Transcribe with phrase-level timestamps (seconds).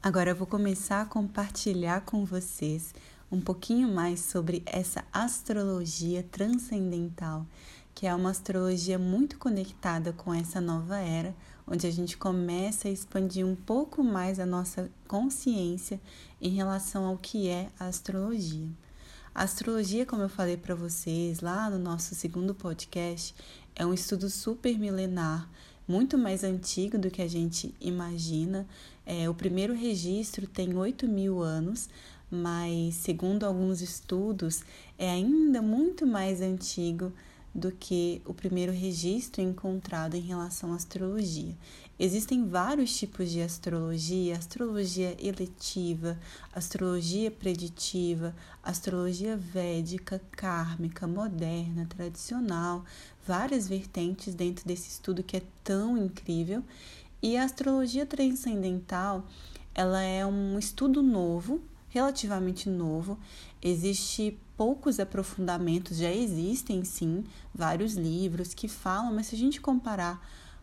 [0.00, 2.94] Agora eu vou começar a compartilhar com vocês
[3.32, 7.44] um pouquinho mais sobre essa astrologia transcendental,
[7.96, 11.34] que é uma astrologia muito conectada com essa nova era,
[11.66, 16.00] onde a gente começa a expandir um pouco mais a nossa consciência
[16.40, 18.70] em relação ao que é a astrologia.
[19.34, 23.34] A astrologia, como eu falei para vocês lá no nosso segundo podcast,
[23.74, 25.48] é um estudo super milenar,
[25.88, 28.66] muito mais antigo do que a gente imagina.
[29.06, 31.88] É, o primeiro registro tem 8 mil anos,
[32.30, 34.62] mas segundo alguns estudos,
[34.98, 37.10] é ainda muito mais antigo
[37.54, 41.56] do que o primeiro registro encontrado em relação à astrologia.
[41.98, 46.16] Existem vários tipos de astrologia: astrologia eletiva,
[46.54, 52.84] astrologia preditiva, astrologia védica, kármica, moderna, tradicional,
[53.26, 56.62] várias vertentes dentro desse estudo que é tão incrível.
[57.20, 59.26] E a astrologia transcendental,
[59.74, 63.18] ela é um estudo novo, relativamente novo.
[63.60, 70.20] Existe poucos aprofundamentos, já existem sim vários livros que falam, mas se a gente comparar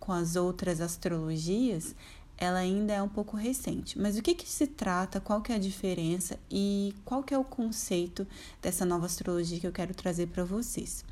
[0.00, 1.94] com as outras astrologias,
[2.36, 3.96] ela ainda é um pouco recente.
[3.96, 7.38] Mas o que, que se trata, qual que é a diferença e qual que é
[7.38, 8.26] o conceito
[8.60, 11.04] dessa nova astrologia que eu quero trazer para vocês?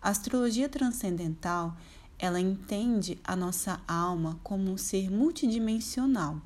[0.00, 1.76] A astrologia transcendental,
[2.18, 6.40] ela entende a nossa alma como um ser multidimensional.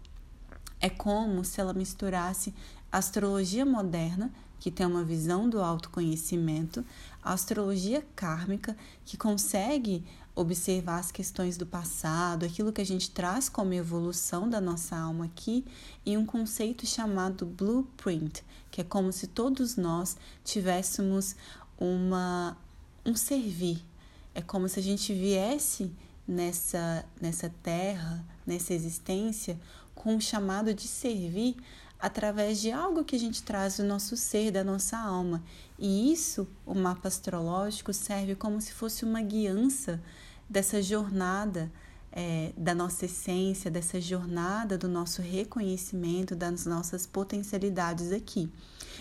[0.80, 2.52] É como se ela misturasse
[2.90, 6.86] astrologia moderna, que tem uma visão do autoconhecimento,
[7.20, 10.04] a astrologia kármica, que consegue
[10.36, 15.24] observar as questões do passado, aquilo que a gente traz como evolução da nossa alma
[15.24, 15.64] aqui,
[16.06, 21.34] e um conceito chamado blueprint, que é como se todos nós tivéssemos
[21.76, 22.56] uma
[23.04, 23.84] um servir.
[24.32, 25.90] É como se a gente viesse
[26.26, 29.58] nessa nessa terra, nessa existência
[29.92, 31.56] com o chamado de servir
[32.02, 35.40] através de algo que a gente traz do nosso ser, da nossa alma.
[35.78, 40.02] E isso, o mapa astrológico, serve como se fosse uma guiança
[40.50, 41.70] dessa jornada
[42.10, 48.50] é, da nossa essência, dessa jornada do nosso reconhecimento das nossas potencialidades aqui.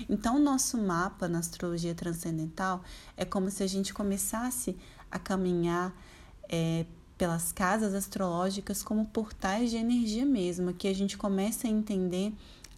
[0.07, 2.83] Então, o nosso mapa na astrologia transcendental
[3.18, 4.78] é como se a gente começasse
[5.09, 5.91] a caminhar
[6.47, 6.85] é,
[7.18, 12.31] pelas casas astrológicas como portais de energia mesmo, que a gente começa a entender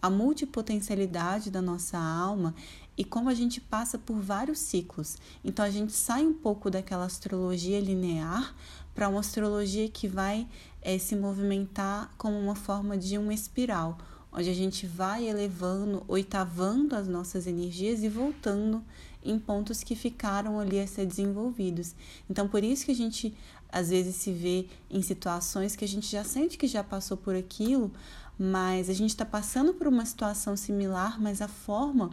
[0.04, 2.54] a multipotencialidade da nossa alma
[2.94, 5.16] e como a gente passa por vários ciclos.
[5.42, 8.54] Então a gente sai um pouco daquela astrologia linear
[8.94, 10.46] para uma astrologia que vai
[10.82, 13.96] é, se movimentar como uma forma de uma espiral,
[14.30, 18.84] onde a gente vai elevando, oitavando as nossas energias e voltando
[19.24, 21.94] em pontos que ficaram ali a ser desenvolvidos.
[22.28, 23.34] Então, por isso que a gente
[23.70, 27.34] às vezes se vê em situações que a gente já sente que já passou por
[27.34, 27.90] aquilo,
[28.38, 32.10] mas a gente está passando por uma situação similar, mas a forma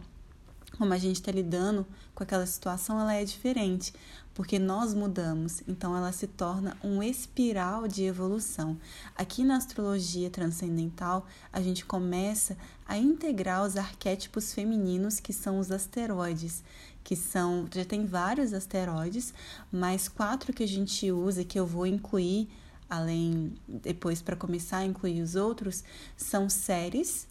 [0.78, 3.92] como a gente está lidando com aquela situação ela é diferente,
[4.34, 8.78] porque nós mudamos, então ela se torna um espiral de evolução.
[9.14, 12.56] Aqui na astrologia transcendental, a gente começa
[12.86, 16.64] a integrar os arquétipos femininos que são os asteroides,
[17.04, 19.34] que são, já tem vários asteroides,
[19.70, 22.48] mas quatro que a gente usa que eu vou incluir
[22.88, 25.82] além depois para começar a incluir os outros,
[26.14, 27.26] são Ceres,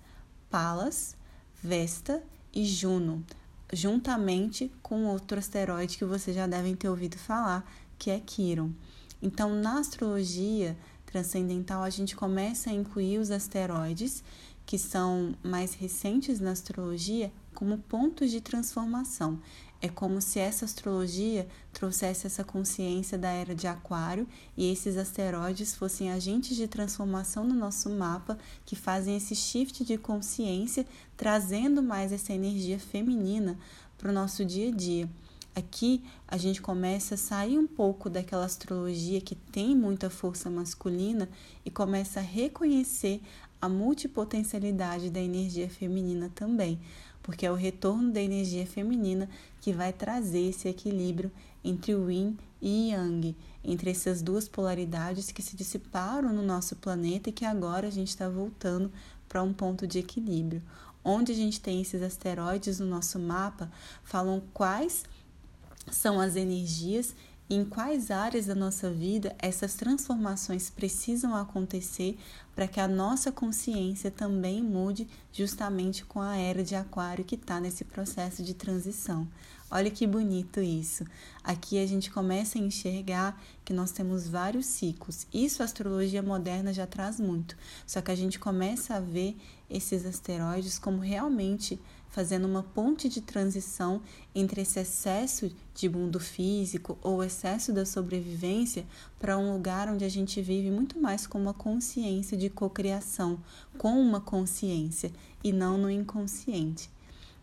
[0.49, 1.15] Palas,
[1.63, 3.23] Vesta e Juno,
[3.71, 8.71] juntamente com outro asteroide que vocês já devem ter ouvido falar, que é Quiron.
[9.21, 10.75] Então, na astrologia
[11.05, 14.23] transcendental, a gente começa a incluir os asteroides,
[14.65, 19.39] que são mais recentes na astrologia, como pontos de transformação.
[19.81, 25.73] É como se essa astrologia trouxesse essa consciência da era de Aquário e esses asteroides
[25.73, 30.85] fossem agentes de transformação no nosso mapa que fazem esse shift de consciência,
[31.17, 33.57] trazendo mais essa energia feminina
[33.97, 35.09] para o nosso dia a dia.
[35.55, 41.29] Aqui a gente começa a sair um pouco daquela astrologia que tem muita força masculina
[41.65, 43.21] e começa a reconhecer
[43.61, 46.79] a multipotencialidade da energia feminina também
[47.23, 51.31] porque é o retorno da energia feminina que vai trazer esse equilíbrio
[51.63, 57.29] entre o yin e yang, entre essas duas polaridades que se dissiparam no nosso planeta
[57.29, 58.91] e que agora a gente está voltando
[59.29, 60.61] para um ponto de equilíbrio.
[61.03, 63.71] Onde a gente tem esses asteroides no nosso mapa,
[64.03, 65.03] falam quais
[65.89, 67.15] são as energias
[67.49, 72.17] e em quais áreas da nossa vida essas transformações precisam acontecer
[72.55, 77.59] para que a nossa consciência também mude justamente com a era de Aquário que está
[77.59, 79.27] nesse processo de transição.
[79.69, 81.05] Olha que bonito isso.
[81.41, 85.25] Aqui a gente começa a enxergar que nós temos vários ciclos.
[85.33, 87.57] Isso a astrologia moderna já traz muito.
[87.87, 89.37] Só que a gente começa a ver
[89.69, 91.79] esses asteroides como realmente
[92.11, 94.01] fazendo uma ponte de transição
[94.35, 98.85] entre esse excesso de mundo físico ou excesso da sobrevivência
[99.17, 103.39] para um lugar onde a gente vive muito mais com uma consciência de cocriação,
[103.77, 105.11] com uma consciência
[105.43, 106.89] e não no inconsciente.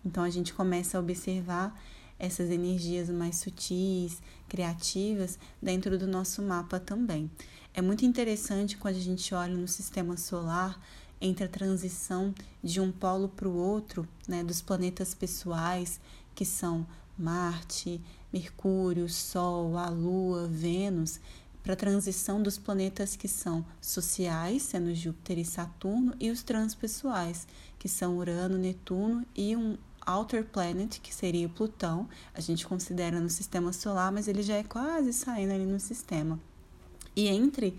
[0.05, 1.75] Então a gente começa a observar
[2.19, 7.31] essas energias mais sutis, criativas dentro do nosso mapa também.
[7.73, 10.81] É muito interessante quando a gente olha no sistema solar
[11.21, 16.01] entre a transição de um polo para o outro, né, dos planetas pessoais,
[16.35, 16.87] que são
[17.19, 18.01] Marte,
[18.33, 21.21] Mercúrio, Sol, a Lua, Vênus,
[21.63, 27.47] para a transição dos planetas que são sociais, sendo Júpiter e Saturno, e os transpessoais,
[27.79, 29.77] que são Urano, Netuno e um
[30.07, 32.09] outer planet, que seria Plutão.
[32.33, 36.41] A gente considera no sistema solar, mas ele já é quase saindo ali no sistema.
[37.15, 37.77] E entre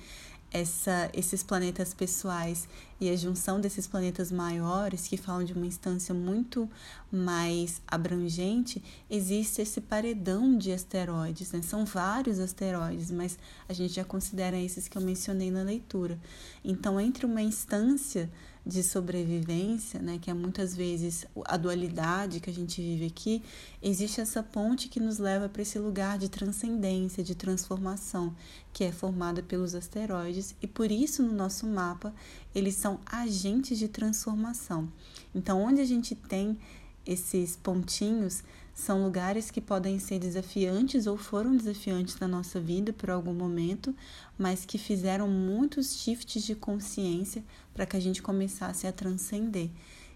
[0.51, 2.67] essa, esses planetas pessoais
[2.99, 6.69] e a junção desses planetas maiores, que falam de uma instância muito
[7.11, 11.51] mais abrangente, existe esse paredão de asteroides.
[11.51, 11.61] Né?
[11.61, 13.37] São vários asteroides, mas
[13.67, 16.19] a gente já considera esses que eu mencionei na leitura.
[16.63, 18.29] Então, entre uma instância
[18.69, 23.43] de sobrevivência, né, que é muitas vezes a dualidade que a gente vive aqui,
[23.81, 28.33] existe essa ponte que nos leva para esse lugar de transcendência, de transformação,
[28.71, 32.13] que é formada pelos asteroides, e por isso no nosso mapa
[32.53, 34.87] eles são agentes de transformação.
[35.33, 36.57] Então, onde a gente tem
[37.05, 38.43] esses pontinhos,
[38.79, 43.93] são lugares que podem ser desafiantes ou foram desafiantes na nossa vida por algum momento,
[44.37, 47.43] mas que fizeram muitos shifts de consciência
[47.73, 49.69] para que a gente começasse a transcender.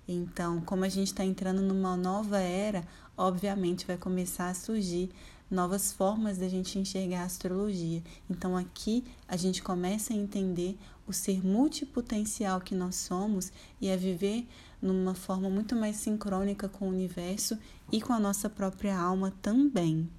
[0.07, 2.87] Então, como a gente está entrando numa nova era,
[3.17, 5.09] obviamente vai começar a surgir
[5.53, 8.03] novas formas da gente enxergar a astrologia.
[8.29, 10.77] Então, aqui a gente começa a entender
[11.07, 14.47] o ser multipotencial que nós somos e a viver
[14.81, 17.57] numa forma muito mais sincrônica com o universo
[17.91, 20.09] e com a nossa própria alma também.